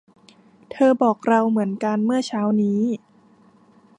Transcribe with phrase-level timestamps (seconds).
[0.71, 2.81] เธอบอกเราเหมือนกันเมื่อเช้านี้